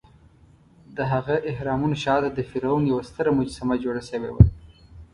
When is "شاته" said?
2.03-2.29